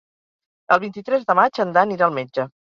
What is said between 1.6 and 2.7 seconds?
en Dan irà al metge.